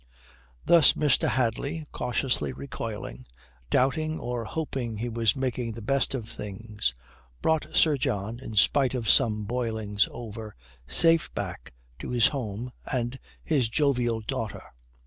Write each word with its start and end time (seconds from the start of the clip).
Thus 0.65 0.93
Mr. 0.93 1.27
Hadley, 1.27 1.85
cautiously 1.91 2.51
recoiling, 2.51 3.27
doubting 3.69 4.19
or 4.19 4.45
hoping 4.45 4.97
he 4.97 5.09
was 5.09 5.35
making 5.35 5.73
the 5.73 5.81
best 5.83 6.15
of 6.15 6.27
things, 6.27 6.95
brought 7.43 7.67
Sir 7.75 7.97
John, 7.97 8.39
in 8.39 8.55
spite 8.55 8.95
of 8.95 9.07
some 9.07 9.43
boilings 9.45 10.07
over, 10.09 10.55
safe 10.87 11.31
back 11.35 11.71
to 11.99 12.09
his 12.09 12.29
home 12.29 12.71
and 12.91 13.19
his 13.43 13.69
jovial 13.69 14.21
daughter. 14.21 14.63